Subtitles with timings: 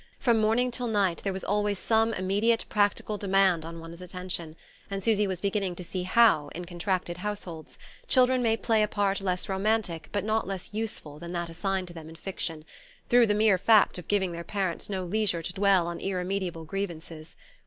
[0.17, 4.55] From morning till night there was always some immediate practical demand on one's attention;
[4.89, 7.77] and Susy was beginning to see how, in contracted households,
[8.07, 11.93] children may play a part less romantic but not less useful than that assigned to
[11.93, 12.65] them in fiction,
[13.09, 17.35] through the mere fact of giving their parents no leisure to dwell on irremediable grievances.